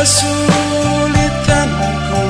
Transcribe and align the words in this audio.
kesulitanku 0.00 2.24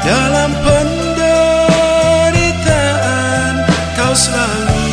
Dalam 0.00 0.56
penderitaan. 0.64 3.60
Kau 3.92 4.16
selalu 4.16 4.88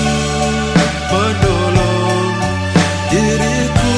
menolong 1.08 2.36
diriku. 3.08 3.96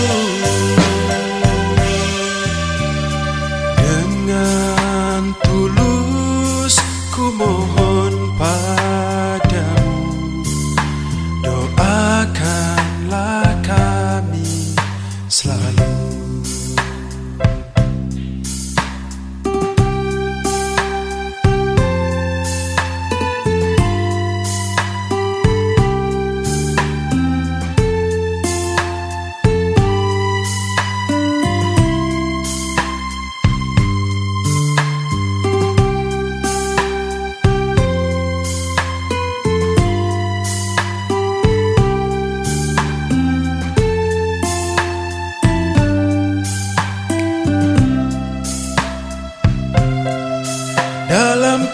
Dengan 3.82 5.34
tulus 5.42 6.78
ku 7.10 7.34
mohon 7.34 7.89